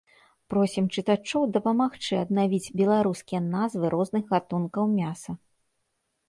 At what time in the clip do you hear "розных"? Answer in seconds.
3.97-4.23